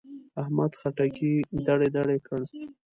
[0.41, 1.33] احمد خټکی
[1.65, 2.41] دړې دړې کړ.